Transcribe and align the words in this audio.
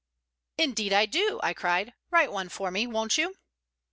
"Indeed 0.57 0.93
I 0.93 1.05
do!" 1.05 1.39
I 1.43 1.53
cried. 1.53 1.93
"Write 2.09 2.31
one 2.31 2.49
for 2.49 2.71
me, 2.71 2.87
won't 2.87 3.19
you?" 3.19 3.35